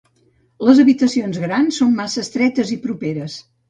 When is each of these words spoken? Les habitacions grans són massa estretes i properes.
Les 0.69 0.81
habitacions 0.85 1.39
grans 1.45 1.79
són 1.83 1.95
massa 2.03 2.27
estretes 2.27 2.77
i 2.79 2.83
properes. 2.91 3.43